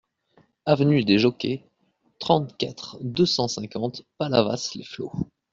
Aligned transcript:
Avenue 0.65 1.03
des 1.05 1.19
Jockeys, 1.19 1.61
trente-quatre, 2.17 2.97
deux 3.01 3.27
cent 3.27 3.47
cinquante 3.47 4.01
Palavas-les-Flots 4.17 5.13